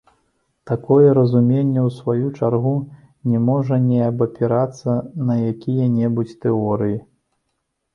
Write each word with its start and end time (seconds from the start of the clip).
Такое 0.69 1.09
разуменне, 1.17 1.81
у 1.89 1.91
сваю 1.99 2.31
чаргу, 2.39 2.73
не 3.35 3.45
можа 3.53 3.79
не 3.87 4.01
абапірацца 4.09 5.01
на 5.31 5.41
якія-небудзь 5.55 6.39
тэорыі. 6.45 7.03